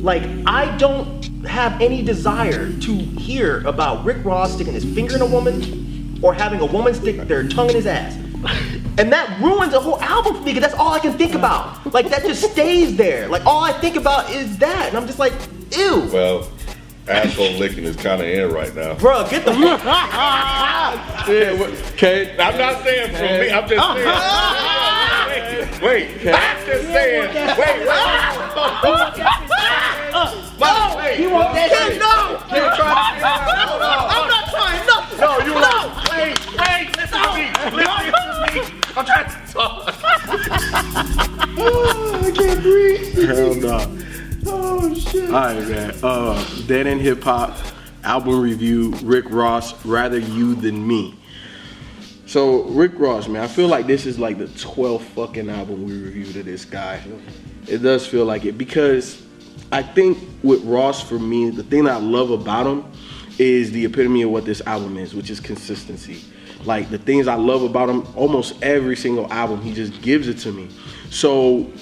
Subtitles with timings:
[0.00, 5.22] Like, I don't have any desire to hear about Rick Ross sticking his finger in
[5.22, 8.14] a woman or having a woman stick their tongue in his ass.
[8.98, 11.92] And that ruins the whole album for me because that's all I can think about.
[11.92, 13.28] Like, that just stays there.
[13.28, 14.88] Like, all I think about is that.
[14.88, 15.32] And I'm just like,
[15.70, 16.08] ew.
[16.12, 16.48] Well,
[17.08, 18.94] asshole licking is kind of in right now.
[18.94, 19.52] Bro, get the
[19.82, 21.28] fuck.
[21.92, 22.36] Okay.
[22.38, 23.50] I'm not saying from me.
[23.50, 24.08] I'm just saying.
[25.82, 27.34] Wait, I'm just saying.
[27.34, 29.58] Wait, wait.
[30.12, 31.16] Wait, wait.
[31.18, 31.98] He want that shit.
[31.98, 32.36] No.
[32.54, 33.26] You're trying to
[33.66, 34.10] Hold on.
[34.10, 35.18] I'm not trying nothing.
[35.18, 37.48] No, you like, wait, wait, listen to me.
[37.76, 37.96] Listen
[38.28, 38.60] to me.
[38.94, 39.88] I'm trying to talk.
[43.26, 43.78] Hell no.
[44.46, 45.30] Oh shit.
[45.30, 45.94] Alright, man.
[46.02, 46.36] Uh,
[46.66, 47.56] Dead End Hip Hop
[48.04, 48.94] album review.
[49.02, 51.14] Rick Ross, Rather You Than Me.
[52.26, 55.92] So Rick Ross, man, I feel like this is like the 12th fucking album we
[55.92, 57.02] reviewed of this guy.
[57.66, 59.22] It does feel like it because
[59.72, 62.84] I think with Ross for me, the thing that I love about him
[63.38, 66.22] is the epitome of what this album is, which is consistency.
[66.64, 70.38] Like the things I love about him, almost every single album, he just gives it
[70.40, 70.68] to me.
[71.08, 71.72] So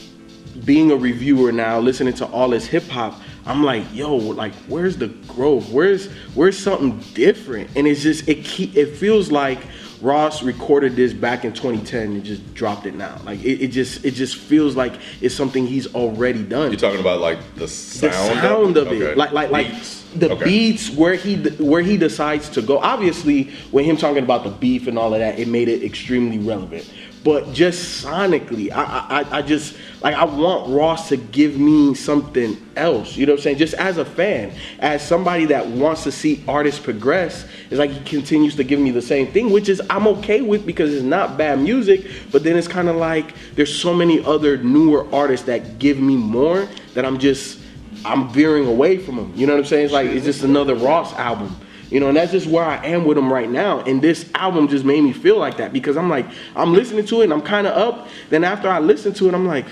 [0.65, 4.97] being a reviewer now, listening to all this hip hop, I'm like, yo, like, where's
[4.97, 5.69] the growth?
[5.71, 7.71] Where's where's something different?
[7.77, 9.59] And it's just it keep it feels like
[10.03, 13.21] Ross recorded this back in 2010 and just dropped it now.
[13.25, 16.71] Like it, it just it just feels like it's something he's already done.
[16.71, 19.15] You're talking about like the sound, the sound, of it, Okay.
[19.15, 20.05] like like like Beats.
[20.17, 20.45] the Okay.
[20.45, 22.79] beats where he where he decides to go.
[22.79, 26.39] Obviously, when him talking about the beef and all of that, it made it extremely
[26.39, 26.91] relevant.
[27.23, 32.57] But just sonically, I I, I- just like I want Ross to give me something
[32.77, 33.15] else.
[33.17, 33.59] You know what I'm saying?
[33.59, 38.01] Just as a fan, as somebody that wants to see artists progress, it's like he
[38.05, 41.37] continues to give me the same thing, which is I'm okay with because it's not
[41.37, 42.07] bad music.
[42.33, 46.17] But then it's kind of like there's so many other newer artists that give me
[46.17, 47.59] more that I'm just
[48.03, 49.33] I'm veering away from them.
[49.37, 49.85] You know what I'm saying?
[49.85, 51.55] It's like it's just another Ross album.
[51.91, 53.81] You know, and that's just where I am with him right now.
[53.81, 57.21] And this album just made me feel like that because I'm like, I'm listening to
[57.21, 58.09] it and I'm kind of up.
[58.29, 59.67] Then after I listen to it, I'm like,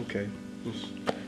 [0.00, 0.28] okay,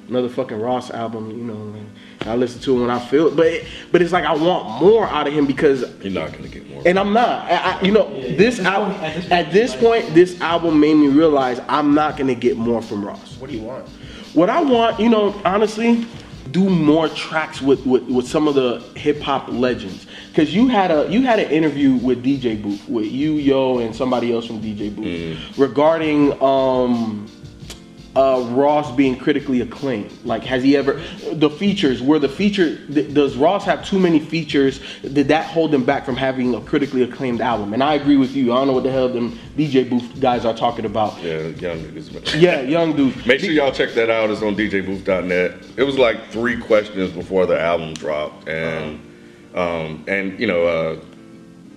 [0.09, 1.31] another fucking Ross album.
[1.31, 1.91] You know, and
[2.29, 3.37] I listen to it when I feel it.
[3.37, 6.49] But it, but it's like I want more out of him because You're not gonna
[6.49, 6.83] get more.
[6.85, 7.45] and I'm not.
[7.51, 8.93] I, I, you know, this album
[9.31, 13.37] at this point, this album made me realize I'm not gonna get more from Ross.
[13.39, 13.89] What do you want?
[14.35, 16.05] What I want, you know, honestly,
[16.55, 20.07] do more tracks with with, with some of the hip hop legends.
[20.35, 23.95] Cause you had a you had an interview with DJ Booth with you, Yo, and
[23.95, 27.27] somebody else from DJ Booth regarding um
[28.17, 30.13] uh, Ross being critically acclaimed.
[30.25, 31.01] Like, has he ever
[31.33, 32.01] the features?
[32.01, 32.77] Were the feature?
[32.87, 34.81] th- Does Ross have too many features?
[35.03, 37.73] Did that hold him back from having a critically acclaimed album?
[37.73, 38.53] And I agree with you.
[38.53, 41.21] I don't know what the hell them DJ Booth guys are talking about.
[41.23, 42.35] yeah, young dudes.
[42.37, 43.27] Yeah, young dude.
[43.27, 44.31] Make sure y'all check that out.
[44.31, 45.53] It's on DJBooth.net.
[45.77, 49.01] It was like three questions before the album dropped, and
[49.55, 51.01] um, and you know, uh,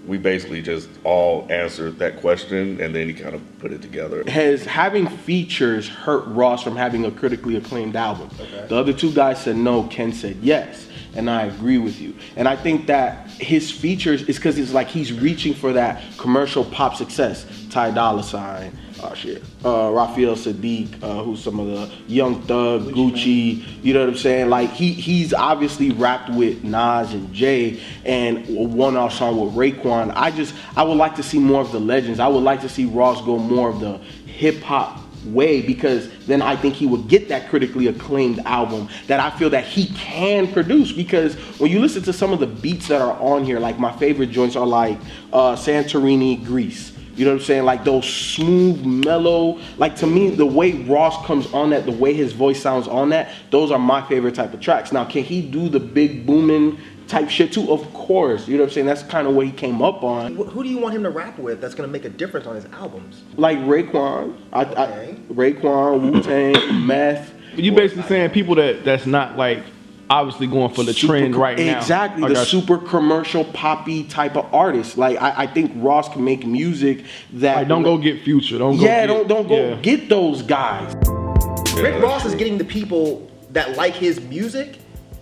[0.07, 4.23] we basically just all answered that question, and then he kind of put it together.
[4.29, 8.29] Has having features hurt Ross from having a critically acclaimed album?
[8.69, 9.84] The other two guys said no.
[9.84, 10.86] Ken said yes,
[11.17, 12.16] and I agree with you.
[12.35, 16.63] And I think that his features is because it's like he's reaching for that commercial
[16.63, 17.45] pop success.
[17.69, 22.83] Ty Dolla Sign, oh shit, uh, Raphael Saadiq, uh, who's some of the Young Thug,
[22.83, 23.63] Gucci.
[23.83, 24.50] You know what I'm saying?
[24.50, 30.13] Like he he's obviously rapped with Nas and Jay, and a one-off song with Raekwon.
[30.16, 32.19] I just I would like to see more of the legends.
[32.19, 35.01] I would like to see Ross go more of the hip hop
[35.33, 39.49] way because then I think he would get that critically acclaimed album that I feel
[39.51, 40.91] that he can produce.
[40.91, 43.95] Because when you listen to some of the beats that are on here like my
[43.97, 44.97] favorite joints are like
[45.33, 47.66] uh, Santorini Greece you know what I'm saying?
[47.66, 52.13] Like those smooth mellow like to me the way Ross comes on that the way
[52.13, 54.91] his voice sounds on that those are my favorite type of tracks.
[54.91, 57.72] Now can he do the big booming type shit too?
[57.72, 58.47] Of course.
[58.47, 58.85] You know what I'm saying?
[58.88, 60.35] That's kind of what he came up on.
[60.35, 62.66] Who do you want him to rap with that's gonna make a difference on his
[62.66, 63.23] albums?
[63.38, 64.38] like Raekwon.
[64.53, 65.17] I, Okay.
[65.29, 67.34] I Raekwon Wu Tang Meth.
[67.55, 69.63] You basically saying people that that's not like
[70.09, 71.77] obviously going for the super trend co- right now.
[71.77, 72.61] Exactly, I the got you.
[72.61, 74.97] super commercial poppy type of artist.
[74.97, 78.57] Like I, I think Ross can make music that Like, don't go get future.
[78.57, 79.75] Don't go yeah, get, don't don't go yeah.
[79.81, 80.93] get those guys.
[81.75, 84.79] Rick Ross is getting the people that like his music.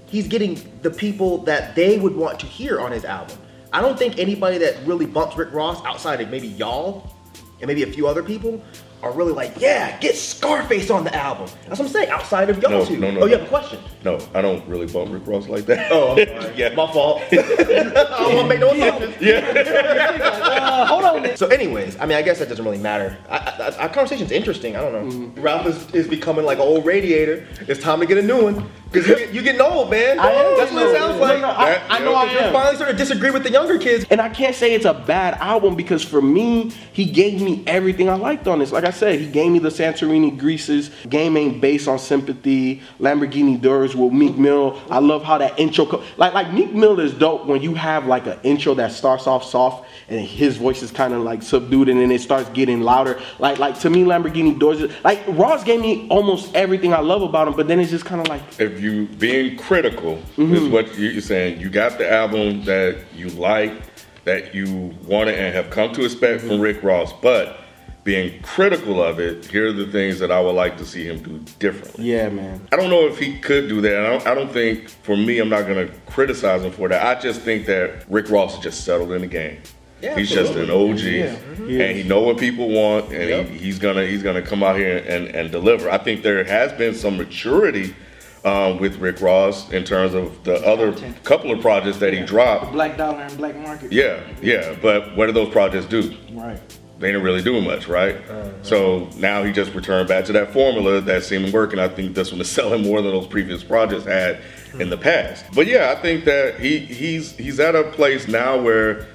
[0.08, 3.38] He's getting the people that they would want to hear on his album.
[3.74, 7.14] I don't think anybody that really bumps Rick Ross outside of maybe y'all
[7.60, 8.64] and maybe a few other people
[9.04, 11.48] are really like, yeah, get Scarface on the album.
[11.68, 12.10] That's what I'm saying.
[12.10, 12.98] Outside of y'all No, two.
[12.98, 13.80] no, no, oh, you have a question?
[14.04, 15.92] No, I don't really bump Rick Ross like that.
[15.96, 16.18] Oh,
[16.56, 16.70] yeah.
[16.70, 17.22] my fault.
[17.32, 19.16] I don't want to make no assumptions.
[19.22, 21.38] Uh, hold on.
[21.38, 23.18] So, anyways, I mean, I guess that doesn't really matter.
[23.30, 24.76] I, I, our conversation's interesting.
[24.76, 25.16] I don't know.
[25.16, 25.42] Mm-hmm.
[25.42, 27.48] Ralph is, is becoming like an old radiator.
[27.62, 28.70] It's time to get a new one.
[28.92, 30.20] Because you, you getting old, man.
[30.20, 31.42] I am That's what it sounds like.
[31.42, 32.54] No, no, I, I know I You're am.
[32.54, 34.06] finally starting to disagree with the younger kids.
[34.10, 38.10] And I can't say it's a bad album because for me, he gave me everything
[38.10, 38.72] I liked on this.
[38.72, 43.60] Like I said, he gave me the Santorini Greeces, Game Ain't Based on Sympathy, Lamborghini
[43.60, 44.80] Doors with Meek Mill.
[44.90, 48.06] I love how that intro, co- like like Meek Mill is dope when you have
[48.06, 51.90] like an intro that starts off soft and his voice is kind of like subdued
[51.90, 53.20] and then it starts getting louder.
[53.40, 57.22] Like like to me, Lamborghini Doors, is- like Ross gave me almost everything I love
[57.22, 60.54] about him, but then it's just kind of like if you being critical Mm-hmm.
[60.56, 63.74] is what you- you're saying, you got the album that you like,
[64.26, 66.48] that you wanted and have come to expect Mm-hmm.
[66.50, 67.62] from Rick Ross, but
[68.06, 71.22] being critical of it, here are the things that I would like to see him
[71.22, 72.06] do differently.
[72.06, 72.66] yeah, man.
[72.72, 74.06] I don't know if he could do that.
[74.06, 77.04] I don't, I don't think, for me, I'm not going to criticize him for that.
[77.04, 79.58] I just think that Rick Ross is just settled in the game.
[80.02, 81.84] Yeah, he's just an OG, Yeah.
[81.84, 83.48] and he know what people want, and Yep.
[83.48, 85.90] he, he's gonna he's gonna come out here and, and deliver.
[85.90, 87.96] I think there has been some maturity
[88.44, 91.24] um, with Rick Ross in terms of the other Content.
[91.24, 92.72] couple of projects that he dropped.
[92.74, 93.92] Black dollar and black market.
[93.92, 96.16] Yeah, yeah, but what did those projects do?
[96.34, 96.60] Right.
[97.00, 98.16] They didn't really do much, right?
[98.30, 101.82] Uh, so now he just returned back to that formula that seemed to work, and
[101.82, 104.40] I think this one is selling more than those previous projects had
[104.80, 105.46] in the past.
[105.54, 109.08] But yeah, I think that he he's he's at a place now where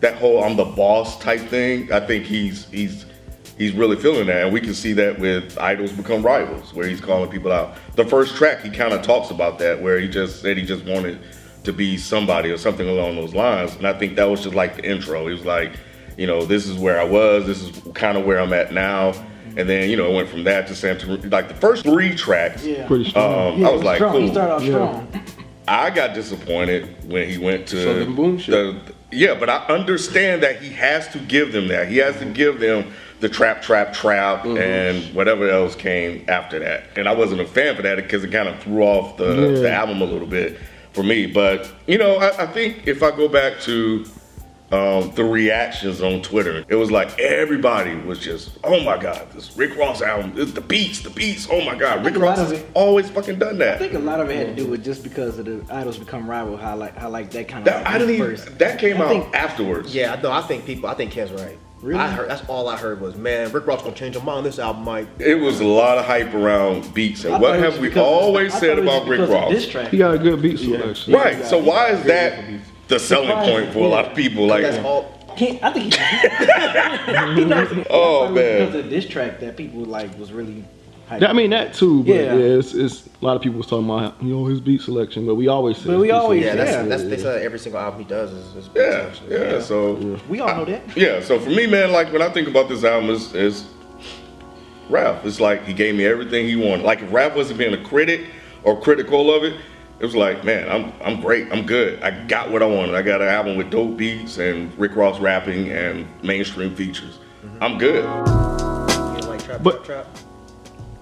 [0.00, 1.92] that whole I'm the boss type thing.
[1.92, 3.06] I think he's he's
[3.58, 7.00] he's really feeling that, and we can see that with Idols Become Rivals, where he's
[7.00, 7.76] calling people out.
[7.96, 10.84] The first track, he kind of talks about that, where he just said he just
[10.84, 11.18] wanted
[11.64, 14.76] to be somebody or something along those lines, and I think that was just like
[14.76, 15.26] the intro.
[15.26, 15.72] He was like,
[16.16, 19.12] you know, this is where I was, this is kind of where I'm at now.
[19.56, 22.64] And then, you know, it went from that to Santa like the first three tracks.
[22.64, 22.86] Yeah.
[22.88, 23.54] Pretty strong.
[23.54, 24.14] Um, Yeah, I it was like, strong.
[24.14, 24.30] He cool.
[24.32, 24.70] started off Yeah.
[24.70, 25.24] strong.
[25.66, 28.76] I got disappointed when he went to Southern Boom the
[29.12, 31.86] yeah, but I understand that he has to give them that.
[31.88, 34.58] He has to give them the trap, trap, trap, Mm-hmm.
[34.58, 36.84] and whatever else came after that.
[36.96, 39.60] And I wasn't a fan for that because it kind of threw off the, Yeah.
[39.60, 40.58] the album a little bit
[40.92, 41.26] for me.
[41.26, 44.04] But you know, I, I think if I go back to
[44.74, 49.56] um, the reactions on Twitter, it was like everybody was just, "Oh my God, this
[49.56, 52.38] Rick Ross album, this- the beats, the beats, oh my God, Rick think a lot
[52.38, 54.64] Ross has it- always fucking done that." I think a lot of it had to
[54.64, 56.56] do with just because of the idols become rival.
[56.56, 58.26] How like how like that kind of That, like I didn't even.
[58.36, 58.58] first.
[58.58, 59.94] That came I out think- afterwards.
[59.94, 60.88] Yeah, no, I think people.
[60.88, 61.58] I think Ken's right.
[61.82, 62.00] Really?
[62.00, 62.30] I heard.
[62.30, 64.46] That's all I heard was, man, Rick Ross gonna change your mind.
[64.46, 65.06] This album might.
[65.18, 68.58] It was a lot of hype around beats, and I what have we always I
[68.58, 69.90] said thought it was about Rick Ross?
[69.90, 71.12] He got a good beat selection.
[71.12, 71.44] Right.
[71.44, 72.42] So why is that
[72.94, 74.46] the selling point for a lot of people?
[74.46, 75.10] Like, That's all.
[75.36, 77.86] Can't, I think he, he knows.
[77.90, 78.66] Oh, I thought it was man.
[78.66, 80.64] because of this track that people like was really.
[81.10, 82.34] hyped I mean that too, but Yeah.
[82.36, 85.26] yeah, it's, it's a lot of people was talking about you know his beat selection,
[85.26, 86.82] but we always say But we always- Yeah, that's Yeah.
[86.84, 88.54] that's they said every single album he does is.
[88.56, 89.60] is yeah, yeah.
[89.60, 90.82] So we all know that.
[90.96, 91.20] yeah.
[91.20, 93.64] So for me, man, like when I think about this album, is is
[94.88, 95.24] Ralph.
[95.26, 96.84] It's like he gave me everything he wanted.
[96.84, 98.26] Like if Ralph wasn't being a critic
[98.62, 99.54] or critical of it.
[100.04, 101.50] It was like, man, I'm I'm great.
[101.50, 102.02] I'm good.
[102.02, 102.94] I got what I wanted.
[102.94, 107.20] I got an album with dope beats and Rick Ross rapping and mainstream features.
[107.42, 107.62] Mm-hmm.
[107.64, 108.04] I'm good.
[108.04, 110.24] You know, like trap, But- trap, trap.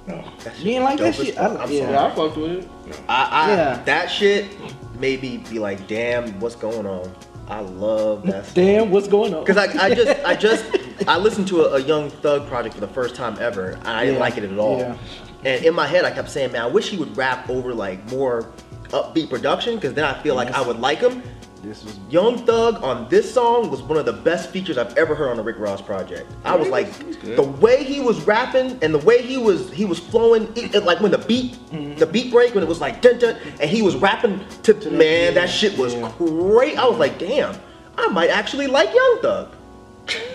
[0.07, 0.25] No.
[0.45, 1.37] That You ain't like that shit?
[1.37, 1.81] I- I'm yeah.
[1.81, 1.93] sorry.
[1.93, 2.69] Yeah, I fucked with it.
[3.09, 3.83] I, I Yeah.
[3.87, 4.47] that shit
[5.01, 7.13] made me be like, damn, what's going on?
[7.49, 8.55] I love that.
[8.55, 9.43] Damn, what's going on?
[9.45, 10.65] Because I, I just I just
[11.09, 13.71] I listened to a, a Young Thug project for the first time ever.
[13.71, 14.79] And I didn't like it at all.
[14.79, 14.97] Yeah.
[15.45, 18.09] And in my head, I kept saying, man, I wish he would rap over like
[18.13, 18.53] more
[18.93, 21.23] upbeat production, because then I feel like I would like him.
[21.63, 25.15] This was Young Thug on this song was one of the best features I've ever
[25.15, 26.29] heard on a Rick Ross project.
[26.45, 30.01] I was like, the way he was rapping and the way he was he was
[30.01, 31.95] flowing, it, it- like when the beat mm-hmm.
[31.99, 35.35] the beat break when it was like dun dun, and he was rapping to man,
[35.35, 36.77] that shit was great.
[36.77, 37.55] I was like, damn,
[37.97, 39.55] I might actually like Young Thug.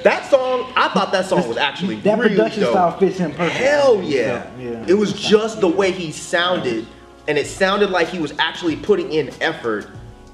[0.04, 2.72] That song, I thought that song was actually that really production dope.
[2.72, 3.66] style fits him perfectly.
[3.66, 4.50] Hell yeah.
[4.58, 4.86] yeah.
[4.88, 6.88] It was just the way he sounded,
[7.28, 9.90] and it sounded like he was actually putting in effort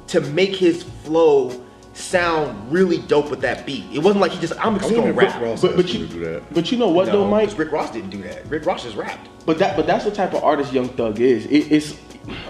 [0.07, 1.59] to make his flow
[1.93, 3.85] sound really dope with that beat.
[3.93, 5.33] It wasn't like he just, I'm just gonna rap.
[5.35, 6.53] Rick Ross But- but you- do that.
[6.53, 7.49] But you know what though, No, Mike?
[7.49, 8.47] 'cause Rick Ross didn't do that.
[8.49, 9.27] Rick Ross just rapped.
[9.45, 11.45] But that but that's the type of artist Young Thug is.
[11.47, 11.95] It, it's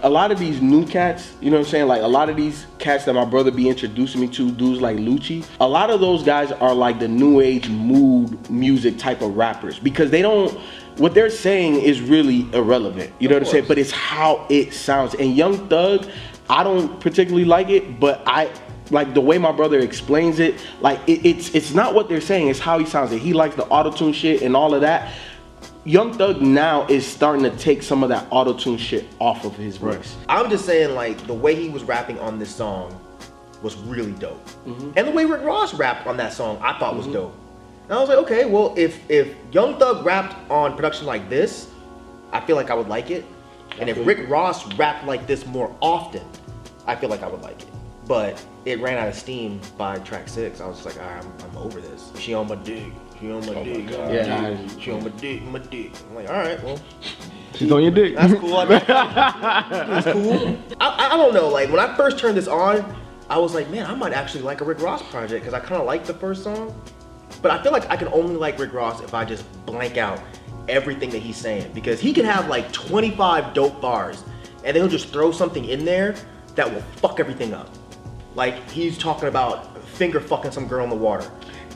[0.03, 1.87] a lot of these new cats, you know what I'm saying?
[1.87, 4.97] Like a lot of these cats that my brother be introducing me to, dudes like
[4.97, 9.35] Lucci, a lot of those guys are like the new age mood music type of
[9.35, 10.59] rappers because they don't
[10.97, 13.11] what they're saying is really irrelevant.
[13.17, 13.65] You know what I'm saying?
[13.67, 15.15] But it's how it sounds.
[15.15, 16.07] And Young Thug,
[16.49, 18.51] I don't particularly like it, but I
[18.91, 22.49] like the way my brother explains it, like it, it's it's not what they're saying,
[22.49, 23.11] it's how he sounds.
[23.11, 25.11] He likes the auto-tune shit and all of that.
[25.85, 29.53] Young Thug now is starting to take some of that auto tune shit off of
[29.55, 30.15] his voice.
[30.29, 32.97] I'm just saying, like, the way he was rapping on this song
[33.61, 34.45] was really dope.
[34.65, 34.91] Mm-hmm.
[34.95, 37.15] And the way Rick Ross rapped on that song, I thought was mm-hmm.
[37.15, 37.35] dope.
[37.83, 41.69] And I was like, okay, well, if if Young Thug rapped on production like this,
[42.31, 43.25] I feel like I would like it.
[43.77, 46.23] And if Rick Ross rapped like this more often,
[46.87, 47.67] I feel like I would like it.
[48.07, 50.59] But it ran out of steam by track six.
[50.61, 52.11] I was just like, all right, I'm, I'm over this.
[52.19, 52.91] She on my dick.
[53.19, 53.87] She on my Oh dick.
[53.89, 54.13] God.
[54.13, 54.57] Yeah.
[54.79, 55.41] She on my dick.
[55.43, 55.91] My dick.
[56.09, 56.79] I'm like, all right, well,
[57.55, 58.15] She's on your dick.
[58.15, 58.57] that's cool.
[58.57, 60.57] I mean, that's cool.
[60.81, 61.47] I, I don't know.
[61.49, 62.95] Like when I first turned this on,
[63.29, 65.79] I was like, man, I might actually like a Rick Ross project because I kind
[65.79, 66.73] of like the first song.
[67.41, 70.19] But I feel like I can only like Rick Ross if I just blank out
[70.67, 74.23] everything that he's saying because he can have like 25 dope bars
[74.63, 76.15] and then he'll just throw something in there
[76.55, 77.69] that will fuck everything up.
[78.35, 81.29] Like he's talking about finger fucking some girl in the water.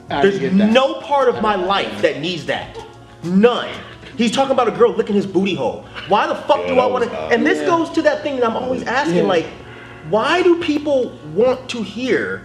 [0.09, 2.77] I There's no part of my life that needs that.
[3.23, 3.69] None.
[4.17, 5.85] He's talking about a girl licking his booty hole.
[6.07, 7.11] Why the fuck Yeah, do I want to?
[7.17, 7.65] And this Yeah.
[7.67, 9.23] goes to that thing that I'm always asking, Yeah.
[9.23, 9.45] like,
[10.09, 12.43] why do people want to hear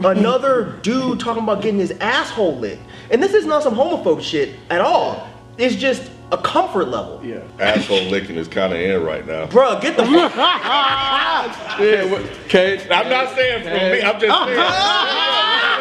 [0.00, 2.82] another dude talking about getting his asshole licked?
[3.10, 5.28] And this is not some homophobe shit at all.
[5.56, 7.20] It's just a comfort level.
[7.24, 7.42] Yeah.
[7.58, 9.46] Asshole licking is kind of in right now.
[9.46, 10.34] Bruh, get the fuck.
[11.78, 12.86] Okay.
[12.90, 14.02] I'm not saying from me.
[14.02, 14.58] I'm just saying.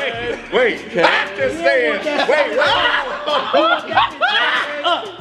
[0.53, 1.03] Wait, wait.
[1.03, 1.99] I'm just saying.
[2.05, 2.55] Wait, wait.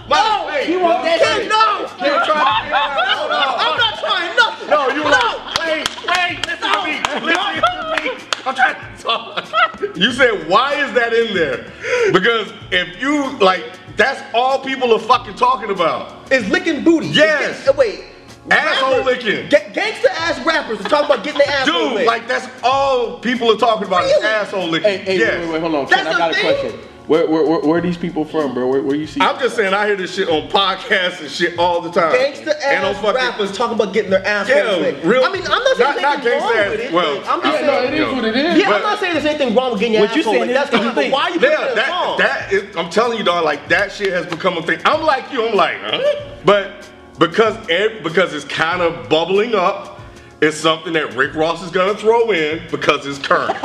[0.08, 0.68] No, wait.
[0.68, 1.48] You want that shit?
[1.48, 1.86] No.
[1.98, 4.70] I'm not trying nothing.
[4.70, 6.94] No, you like, wait, wait, listen to me,
[7.26, 8.10] listen to me.
[8.44, 9.96] I'm trying to talk.
[9.96, 11.72] You said, why is that in there?
[12.12, 13.64] Because if you, like,
[13.96, 16.30] that's all people are fucking talking about.
[16.32, 17.08] Is licking booty.
[17.08, 17.60] Yes.
[17.60, 18.04] It's- uh, wait.
[18.48, 19.48] Asshole Rappers- licking.
[19.48, 22.06] Ga- gangsta ass rappers are talking about getting their asshole Dude, licked.
[22.06, 24.88] like, that's all people are talking about is asshole licking.
[24.88, 25.32] Hey, hey, yes.
[25.32, 25.86] wait, wait, wait, hold on.
[25.86, 26.44] That's Ken, I got a thing.
[26.60, 26.80] question.
[27.06, 28.66] Where, where, where, where are these people from, bro?
[28.66, 29.20] Where, where you see?
[29.20, 32.12] I'm just saying, I hear this shit on podcasts and shit all the time.
[32.12, 35.50] Gangsta and ass fucking, rappers talking about getting their asshole Yeah, real- I mean, I'm
[35.62, 36.92] not saying not- not there's anything gangsta wrong ass- with it.
[36.92, 37.92] well, I'm yeah, just no, saying.
[37.94, 38.58] it is what it is.
[38.58, 40.52] Yeah, I'm not saying there's anything wrong with getting your What you saying licked.
[40.54, 40.80] That's fine.
[40.80, 41.12] But anything.
[41.12, 42.18] why are you putting Yeah, it in that, song?
[42.18, 44.80] that is, I'm telling you, dog, like that shit has become a thing.
[44.84, 46.02] I'm like you, I'm like, huh?
[46.44, 46.88] But
[47.20, 50.00] because ev- because it's kind of bubbling up,
[50.40, 53.56] it's something that Rick Ross is gonna throw in because it's current.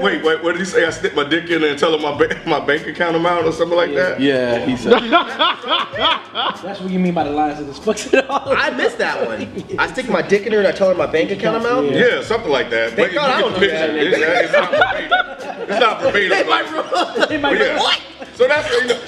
[0.00, 0.84] Wait, wait, what did he say?
[0.86, 3.46] I stick my dick in there and tell him my ba- my bank account amount
[3.46, 4.20] or something like that.
[4.20, 4.92] yeah, he said.
[6.62, 8.48] That's what you mean by the lines that just fucks it all.
[8.56, 9.64] I missed that one.
[9.78, 11.90] I stick my dick in her and I tell her my bank account amount.
[11.92, 12.92] Yeah, something like that.
[12.94, 13.96] Thank But God I don't can do picture that.
[13.96, 14.06] it.
[14.12, 14.18] It's,
[14.50, 15.62] it's not verbatim.
[15.70, 16.28] It's not verbatim.
[16.30, 17.28] They like- might run.
[17.28, 17.78] They might But yeah.
[17.78, 18.00] What?
[18.34, 19.00] So that's you know,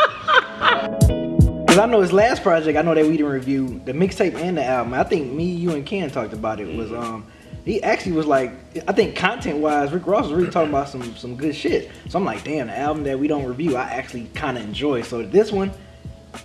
[1.70, 4.56] Cause I know his last project, I know that we didn't review the mixtape and
[4.58, 4.92] the album.
[4.94, 6.76] I think me, you, and Ken talked about it.
[6.76, 7.24] Was um,
[7.64, 8.52] he actually was like,
[8.88, 11.90] I think content wise, Rick Ross was really talking about some some good shit.
[12.08, 15.02] So I'm like, damn, the album that we don't review, I actually kind of enjoy.
[15.02, 15.72] So this one,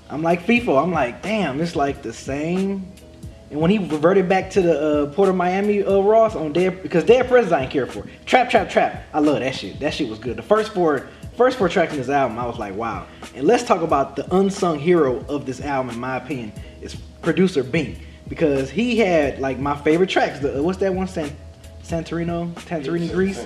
[0.09, 0.81] I'm like FIFO.
[0.81, 2.91] I'm like, damn, it's like the same.
[3.51, 6.81] And when he reverted back to the uh, Port of Miami uh, Ross on Dead,
[6.81, 8.05] because Dead Presidents I ain't care for.
[8.25, 9.05] Trap, trap, trap.
[9.13, 9.79] I love that shit.
[9.79, 10.35] That shit was good.
[10.35, 11.07] The first four,
[11.37, 13.05] first four tracks in this album, I was like, wow.
[13.35, 17.63] And let's talk about the unsung hero of this album, in my opinion, is producer
[17.63, 20.39] Bink, because he had like my favorite tracks.
[20.39, 21.07] The, uh, what's that one?
[21.07, 21.35] San,
[21.83, 23.39] Santorino, Santorini, Greece,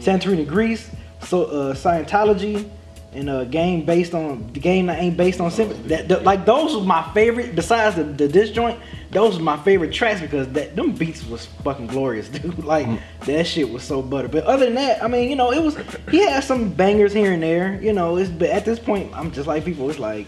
[0.00, 0.90] Santorini, Greece.
[1.22, 2.68] So uh, Scientology
[3.14, 5.82] and a game based on the game that ain't based on sympathy.
[5.88, 7.54] That, that- like those was my favorite.
[7.54, 8.78] Besides the, the diss joint,
[9.10, 12.64] those was my favorite tracks because that them beats was fucking glorious, dude.
[12.64, 12.88] Like
[13.26, 14.28] that shit was so butter.
[14.28, 15.76] But other than that, I mean, you know, it was
[16.10, 17.80] he had some bangers here and there.
[17.80, 19.88] You know, it's but at this point, I'm just like people.
[19.90, 20.26] It's like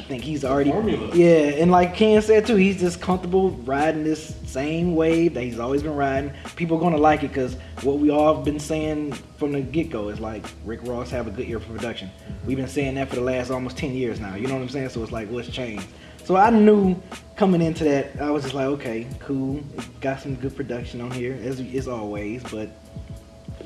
[0.00, 1.14] I think he's already formula.
[1.14, 5.58] yeah, and like Ken said too, he's just comfortable riding this same wave that he's
[5.58, 6.32] always been riding.
[6.56, 10.08] People gonna like it because what we all have been saying from the get go
[10.08, 12.10] is like Rick Ross have a good ear for production.
[12.46, 14.36] We've been saying that for the last almost ten years now.
[14.36, 14.88] You know what I'm saying?
[14.88, 15.86] So it's like what's changed?
[16.24, 16.96] So I knew
[17.36, 19.60] coming into that, I was just like, okay, cool,
[20.00, 22.42] got some good production on here as as always.
[22.44, 22.70] But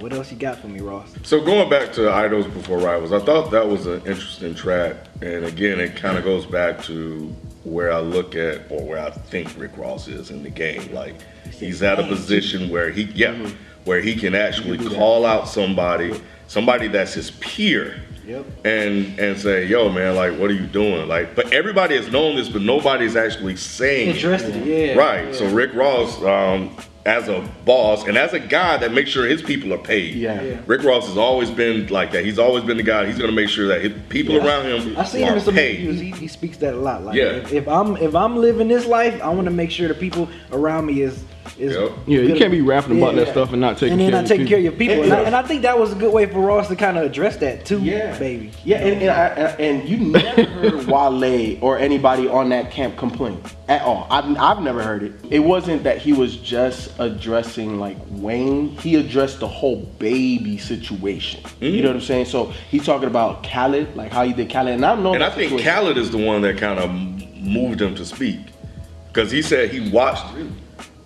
[0.01, 1.15] what else you got for me, Ross?
[1.23, 5.45] So going back to Idols Before Rivals, I thought that was an interesting track, and
[5.45, 7.35] again, it kind of goes back to
[7.65, 10.93] where I look at or where I think Rick Ross is in the game.
[10.93, 11.15] Like
[11.53, 13.49] he's at a position where he, yeah,
[13.85, 16.13] where he can actually call out somebody,
[16.47, 18.47] somebody that's his peer, Yep.
[18.65, 22.37] and and say, "Yo, man, like, what are you doing?" Like, but everybody has known
[22.37, 24.15] this, but nobody's actually saying it.
[24.17, 24.95] Interested, yeah.
[24.95, 25.27] Right.
[25.27, 25.33] yeah.
[25.33, 26.75] So Rick Ross, um,
[27.07, 30.15] as a boss and as a guy that makes sure his people are paid.
[30.15, 30.41] Yeah.
[30.43, 30.61] Yeah.
[30.67, 32.25] Rick Ross has always been like that.
[32.25, 33.05] He's always been the guy.
[33.07, 35.55] He's gonna make sure that his people around him I see him are in some
[35.55, 35.81] paid.
[35.81, 36.01] interviews.
[36.01, 37.03] He, he speaks that a lot.
[37.05, 37.25] Like, Yeah.
[37.37, 40.29] if, if I'm if I'm living this life, I want to make sure the people
[40.51, 41.23] around me is
[41.59, 41.93] is Yep.
[42.07, 43.25] Yeah, you can't be rapping about Yeah.
[43.25, 44.73] that stuff and not taking and then care not of taking your care of your
[44.73, 45.03] people.
[45.05, 46.99] And- And, I, and I think that was a good way for Ross to kind
[46.99, 48.51] of address that too, Yeah, baby.
[48.65, 52.97] Yeah, and and, I, and and you never heard Wale or anybody on that camp
[52.97, 54.07] complain at all.
[54.11, 55.13] I've I've never heard it.
[55.31, 58.71] It wasn't that he was just addressing like Wayne.
[58.79, 61.43] He addressed the whole baby situation.
[61.61, 61.87] You know mm-hmm.
[61.87, 62.25] what I'm saying?
[62.27, 65.15] So he's talking about Khaled, like how he did Khaled, and I don't know.
[65.15, 65.73] And I think situation.
[65.73, 66.91] Khaled is the one that kind of
[67.45, 68.41] moved him to speak
[69.09, 70.25] because he said he watched.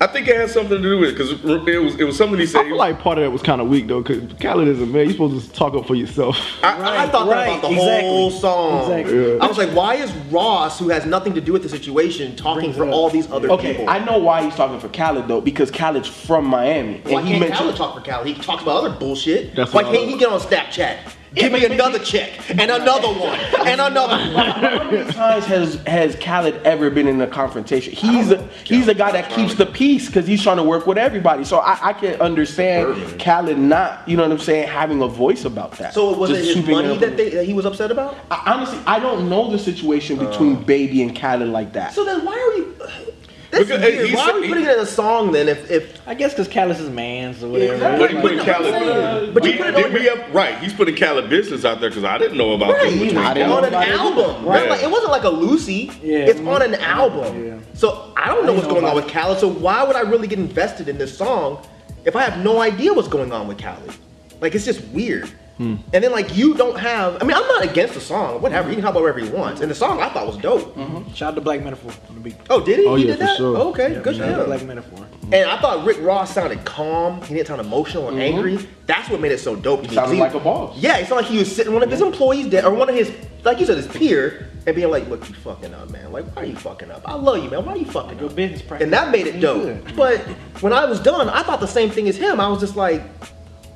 [0.00, 2.38] I think it had something to do with it because it was it was something
[2.38, 2.60] he said.
[2.60, 4.86] I feel like part of that was kind of weak though, because Khaled is a
[4.86, 5.06] man.
[5.06, 6.38] You're supposed to talk up for yourself.
[6.62, 8.08] I, I Right, thought that right, about the exactly.
[8.08, 8.92] whole song.
[8.92, 9.32] Exactly.
[9.34, 9.38] Yeah.
[9.44, 12.60] I was like, why is Ross, who has nothing to do with the situation, talking
[12.60, 12.92] Brings for up.
[12.94, 13.90] all these other Okay, people?
[13.90, 17.34] I know why he's talking for Khaled though, because Khaled's from Miami, Why and he
[17.34, 17.58] can't mentioned.
[17.58, 18.26] Khaled talk for Khaled?
[18.28, 19.56] He talks about other bullshit.
[19.56, 20.98] That's Why what can't he get on Snapchat?
[21.34, 24.46] Give me another check and another one and another one.
[24.46, 27.92] How many times has has Khaled ever been in a confrontation?
[27.92, 30.98] He's a, he's the guy that keeps the peace because he's trying to work with
[30.98, 31.44] everybody.
[31.44, 35.44] So I, I can understand Khaled not, you know what I'm saying, having a voice
[35.44, 35.94] about that.
[35.94, 38.16] So was Just it his swooping money that, they, that he was upset about?
[38.30, 40.60] I, honestly, I don't know the situation between uh.
[40.60, 41.92] Baby and Khaled like that.
[41.94, 43.14] So then why are we?
[43.58, 44.14] That's Because weird.
[44.14, 45.48] Why are we putting it in a song then?
[45.48, 47.74] If if I guess because Callus is man's or whatever.
[47.74, 48.06] Exactly.
[48.06, 48.74] But he But put no, Khaled.
[48.74, 51.64] I'm saying, but you put it did on we have, right, he's putting Khaled business
[51.64, 54.44] out there because I didn't know about Right, this between on an know album.
[54.46, 54.64] Right?
[54.64, 54.70] Yeah.
[54.70, 55.90] Like, it wasn't like a Lucy.
[56.02, 56.18] Yeah.
[56.18, 56.48] It's mm-hmm.
[56.48, 57.46] on an album.
[57.46, 57.58] Yeah.
[57.74, 59.38] So I don't know I what's know going on with Khaled.
[59.38, 61.66] So why would I really get invested in this song
[62.04, 63.94] if I have no idea what's going on with Khaled?
[64.40, 65.30] Like it's just weird.
[65.58, 65.76] Hmm.
[65.92, 67.20] And then like you don't have.
[67.20, 68.40] I mean, I'm not against the song.
[68.40, 68.68] Whatever.
[68.68, 69.60] He can talk about whatever he wants.
[69.60, 70.74] And the song I thought was dope.
[70.76, 71.12] Mm-hmm.
[71.12, 72.36] Shout out to Black Metaphor on the beat.
[72.48, 72.86] Oh, did he?
[72.86, 73.36] Oh, he yeah, did for that.
[73.36, 73.56] sure.
[73.56, 74.68] Oh, okay, good Shout out to for Black him.
[74.68, 75.06] Metaphor.
[75.32, 77.20] And I thought Rick Ross sounded calm.
[77.22, 78.36] He didn't sound emotional and mm-hmm.
[78.38, 78.68] angry.
[78.86, 79.82] That's what made it so dope.
[79.82, 79.94] to me.
[79.94, 80.76] Sounded He- like a boss.
[80.78, 82.12] Yeah, it's not like he was sitting one of his mm-hmm.
[82.12, 83.12] employees down, or one of his,
[83.44, 86.12] like you said, his peer, and being like, "Look, you fucking up, man.
[86.12, 87.02] Like, why are you fucking up?
[87.04, 87.64] I love you, man.
[87.64, 89.62] Why are you fucking Your up?" business practice And that made it dope.
[89.64, 89.96] good.
[89.96, 90.20] But
[90.62, 92.38] when I was done, I thought the same thing as him.
[92.40, 93.02] I was just like,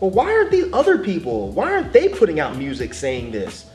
[0.03, 1.53] "Well, why aren't these other people?
[1.53, 3.67] Why aren't they putting out music saying this?"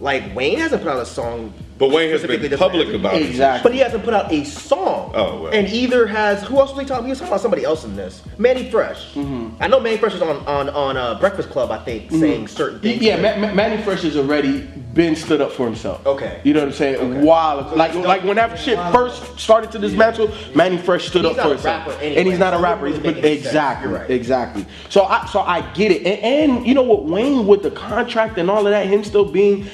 [0.00, 1.54] Like Wayne hasn't put out a song.
[1.78, 3.26] But Wayne has specifically been public about it.
[3.26, 3.68] Exactly.
[3.68, 5.12] But he hasn't put out a song.
[5.14, 5.52] Oh, well.
[5.52, 7.04] And either has who else was he talking?
[7.04, 8.22] He was talking about somebody else in this.
[8.36, 9.14] Manny Fresh.
[9.14, 9.62] Mm-hmm.
[9.62, 11.70] I know Manny Fresh was on on on uh, Breakfast Club.
[11.70, 13.00] I think saying certain things.
[13.00, 14.62] Yeah, Ma- Ma- Manny Fresh has already
[14.94, 16.04] been stood up for himself.
[16.04, 16.40] Okay.
[16.44, 17.22] You know what I'm saying?
[17.22, 21.44] While like like when that shit first started to dismantle, Manny Fresh stood He's up
[21.44, 22.82] for himself, rapper and he's not a so it rapper.
[22.86, 23.46] wouldn't But make any sense.
[23.46, 24.10] exactly, right.
[24.10, 24.66] exactly.
[24.88, 28.36] So I so I get it, and, and you know what, Wayne with the contract
[28.38, 29.68] and all of that, him still being.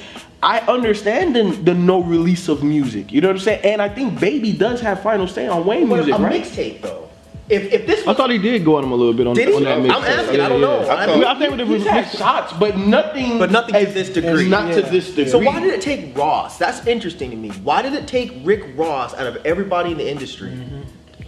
[0.45, 3.11] I understand the, the no release of music.
[3.11, 3.61] You know what I'm saying?
[3.65, 6.43] And I think Baby does have final say on Wayne But music, a right?
[6.43, 7.09] mixtape though.
[7.49, 9.49] If if this I thought he did go on him a little bit on, Did
[9.49, 9.55] he?
[9.55, 10.07] on that I'm mixtape.
[10.07, 10.79] asking, I don't know.
[10.81, 13.39] I I, don't- I think with the He's had shots, but nothing.
[13.39, 14.47] But nothing to this degree.
[14.47, 15.27] Not to this degree.
[15.27, 16.57] so why did it take Ross?
[16.59, 17.49] That's interesting to me.
[17.49, 20.51] Why did it take Rick Ross out of everybody in the industry?
[20.51, 20.81] Mm-hmm.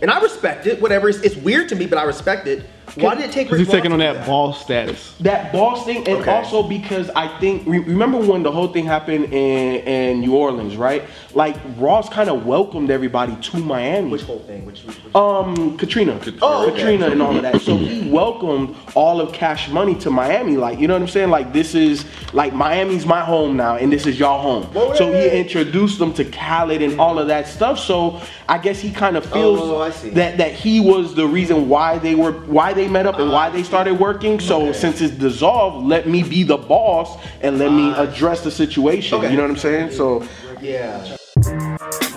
[0.03, 0.79] And I respect it.
[0.79, 1.09] Whatever.
[1.09, 2.65] It's, it's weird to me, but I respect it.
[3.03, 3.51] Why did it take?
[3.51, 5.13] Rick he's taking on to that do boss status.
[5.19, 6.31] that boss thing, and Okay.
[6.31, 11.03] also because I think remember when the whole thing happened in, in New Orleans, right?
[11.33, 14.09] Like Ross kind of welcomed everybody to Miami.
[14.09, 14.65] Which whole thing?
[14.65, 16.75] Which, which, which um, Katrina, Oh, okay.
[16.77, 17.61] Katrina, and all of that.
[17.61, 20.57] So he welcomed all of Cash Money to Miami.
[20.57, 21.29] Like, you know what I'm saying?
[21.29, 24.63] Like, this is like Miami's my home now, and this is y'all home.
[24.73, 27.77] Whoa, so he introduced them to Khaled and all of that stuff.
[27.79, 31.97] So I guess he kind of feels Oh, that that he was the reason why
[31.97, 34.39] they were why they met up and why they started working.
[34.39, 34.73] So Okay.
[34.73, 38.03] since it's dissolved, let me be the boss and let me Ah.
[38.03, 39.17] address the situation.
[39.17, 39.31] Okay.
[39.31, 39.91] You know what I'm saying?
[39.91, 40.23] So.
[40.61, 41.15] yeah.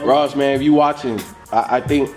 [0.02, 1.20] Ross, man, if you watching,
[1.52, 2.10] I, I think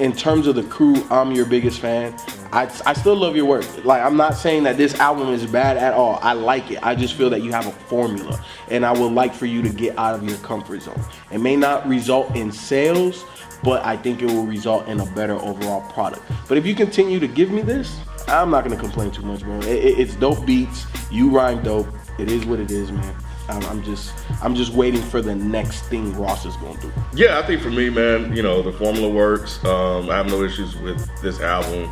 [0.00, 2.14] in terms of the crew, I'm your biggest fan.
[2.52, 3.84] I, I still love your work.
[3.84, 6.18] Like, I'm not saying that this album is bad at all.
[6.22, 6.78] I like it.
[6.82, 9.68] I just feel that you have a formula, and I would like for you to
[9.68, 11.00] get out of your comfort zone.
[11.30, 13.24] It may not result in sales,
[13.62, 16.22] but I think it will result in a better overall product.
[16.48, 19.58] But if you continue to give me this, I'm not gonna complain too much, bro.
[19.60, 20.86] It, it- it's dope beats.
[21.10, 21.88] You rhyme dope.
[22.18, 23.14] It is what it is, man.
[23.50, 26.92] I'm, I'm just, I'm just waiting for the next thing Ross is gonna do.
[27.14, 29.64] Yeah, I think for me, man, you know, the formula works.
[29.64, 31.90] Um, I have no issues with this album.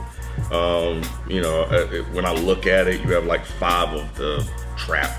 [0.53, 4.49] Um, you know, uh, when I look at it, you have like five of the
[4.77, 5.11] trap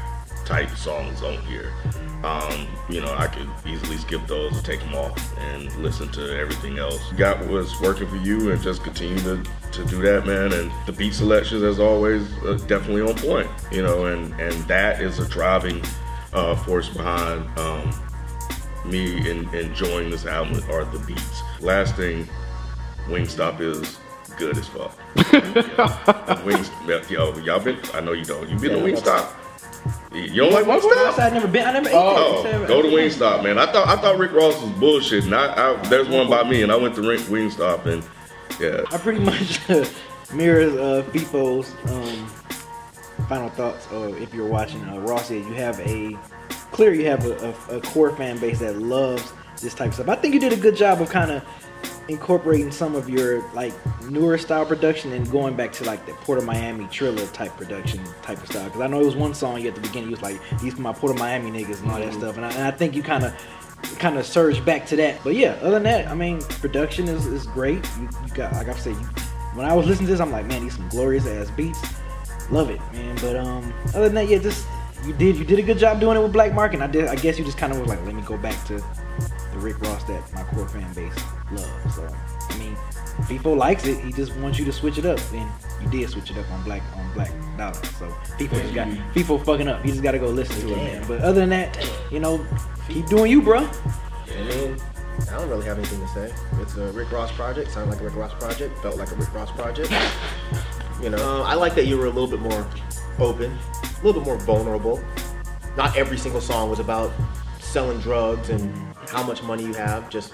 [0.46, 1.72] type songs on here.
[2.24, 6.38] Um, you know, I could easily skip those and take them off and listen to
[6.38, 7.14] everything else.
[7.14, 10.52] Got what's working for you and just continue to, to do that, man.
[10.52, 13.50] And the beat selections, as always, uh, definitely on point.
[13.72, 15.82] You know, and, and that is a driving
[16.34, 17.92] uh, force behind um,
[18.86, 21.42] me in, enjoying this album are the beats.
[21.60, 22.28] Last thing,
[23.08, 23.98] Wingstop is
[24.38, 24.98] good as fuck.
[25.34, 26.44] yeah.
[26.44, 26.70] Wings,
[27.10, 27.78] yo, y'all been?
[27.94, 28.48] I know you don't.
[28.50, 29.28] You been to Wingstop?
[30.14, 31.20] You don't like Wingstop?
[31.20, 31.66] I've never been.
[31.68, 32.68] I never ate Oh, that.
[32.68, 33.58] go to Wingstop, man.
[33.58, 35.26] I thought I thought Rick Ross was bullshit.
[35.26, 38.04] And I, I there's one by me, and I went to Wingstop, and
[38.60, 38.84] Yeah.
[38.92, 39.86] I pretty much uh,
[40.34, 42.29] mirrors uh, FIFO's um,
[43.30, 43.90] final thoughts.
[43.94, 46.18] Or if you're watching, uh, Ross said you have a
[46.72, 50.10] clear, you have a, a, a core fan base that loves this type of stuff.
[50.10, 51.44] I think you did a good job of kind of
[52.10, 53.72] incorporating some of your like
[54.10, 58.04] newer style production and going back to like the Port of Miami Triller type production
[58.22, 58.66] type of style.
[58.66, 60.78] Because I know it was one song you at the beginning, you was like, "These
[60.78, 63.04] my Port of Miami niggas" and all that stuff, and I, and I think you
[63.04, 63.34] kind of
[64.00, 65.24] kind of surged back to that.
[65.24, 67.88] But yeah, other than that, I mean, production is, is great.
[68.00, 69.08] You, you got like I said, you,
[69.54, 71.80] when I was listening to this, I'm like, man, these some glorious ass beats.
[72.52, 73.16] Love it, man.
[73.22, 74.68] But um, other than that, yeah, just
[75.06, 76.82] you did you did a good job doing it with Black Market.
[76.82, 77.06] I did.
[77.06, 79.80] I guess you just kind of was like, let me go back to the Rick
[79.82, 81.14] Ross that my core fan base
[81.52, 81.96] loves.
[81.96, 82.08] So
[82.50, 82.76] I mean,
[83.28, 84.00] people likes it.
[84.04, 85.50] He just wants you to switch it up, and
[85.82, 87.74] you did switch it up on Black on Black Dollar.
[87.98, 89.86] So people just got people fucking up.
[89.86, 91.06] You just got to go listen to it, man.
[91.08, 91.78] But other than that,
[92.12, 92.46] you know,
[92.88, 93.60] keep doing you, bro.
[93.60, 94.78] I mean,
[95.22, 96.34] I don't really have anything to say.
[96.62, 97.72] It's a Rick Ross project.
[97.72, 98.78] Sounded like a Rick Ross project.
[98.80, 99.92] Felt like a Rick Ross project.
[101.02, 102.68] You know, uh, I like that you were a little bit more
[103.20, 105.02] open, a little bit more vulnerable.
[105.78, 107.12] Not every single song was about
[107.60, 108.76] selling drugs and
[109.08, 110.10] how much money you have.
[110.10, 110.34] Just,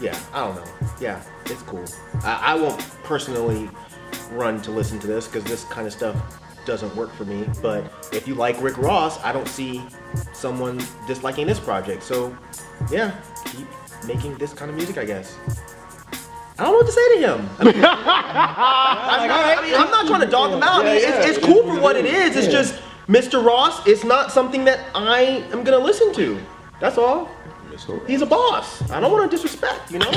[0.00, 0.64] yeah, I don't know.
[1.00, 1.84] Yeah, it's cool.
[2.22, 3.68] I, I won't personally
[4.30, 6.16] run to listen to this because this kind of stuff
[6.64, 7.46] doesn't work for me.
[7.60, 9.82] But if you like Rick Ross, I don't see
[10.32, 12.02] someone disliking this project.
[12.02, 12.36] So,
[12.90, 13.14] yeah,
[13.44, 13.66] keep
[14.06, 15.36] making this kind of music, I guess.
[16.58, 17.50] I don't know what to say to him.
[17.60, 17.82] I mean, I'm,
[19.28, 20.84] not, I mean, I'm not trying to dog him out.
[20.84, 22.36] I mean, it's, it's cool for what it is.
[22.36, 23.44] It's just Mr.
[23.44, 23.86] Ross.
[23.86, 26.40] It's not something that I am gonna listen to.
[26.80, 27.30] That's all.
[28.08, 28.82] He's a boss.
[28.90, 29.92] I don't want to disrespect.
[29.92, 30.10] You know,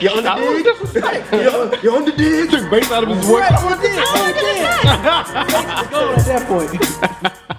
[0.00, 0.64] you on the I dig.
[0.64, 1.32] disrespect.
[1.32, 2.50] You're, you're on the dig.
[2.50, 3.40] Took bass out of his voice.
[3.40, 3.86] Right, I want to
[5.90, 7.53] Go at that point.